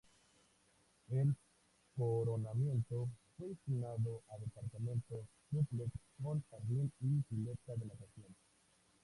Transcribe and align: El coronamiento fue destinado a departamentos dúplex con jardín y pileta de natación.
El 1.11 1.35
coronamiento 1.95 3.07
fue 3.37 3.49
destinado 3.49 4.23
a 4.31 4.39
departamentos 4.39 5.27
dúplex 5.51 5.91
con 6.23 6.43
jardín 6.49 6.91
y 7.01 7.21
pileta 7.21 7.75
de 7.75 7.85
natación. 7.85 8.35